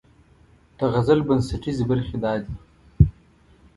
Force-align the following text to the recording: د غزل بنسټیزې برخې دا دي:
د 0.77 0.79
غزل 0.93 1.19
بنسټیزې 1.27 1.83
برخې 1.89 2.17
دا 2.23 2.33
دي: 2.43 2.53